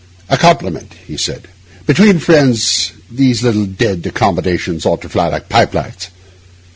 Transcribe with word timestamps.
'A 0.31 0.37
compliment,' 0.39 0.95
he 1.05 1.15
said. 1.15 1.43
'Between 1.85 2.17
friends 2.17 2.91
these 3.11 3.43
little 3.43 3.67
d 3.67 3.95
d 3.97 4.09
accommodations 4.09 4.83
ought 4.83 5.03
to 5.03 5.07
fly 5.09 5.27
like 5.27 5.47
pipe 5.47 5.75
lights. 5.75 6.09